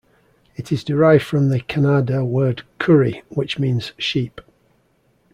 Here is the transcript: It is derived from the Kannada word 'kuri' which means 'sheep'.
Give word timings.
It 0.55 0.71
is 0.71 0.83
derived 0.83 1.23
from 1.23 1.49
the 1.49 1.59
Kannada 1.59 2.25
word 2.25 2.63
'kuri' 2.79 3.21
which 3.29 3.59
means 3.59 3.91
'sheep'. 3.99 4.41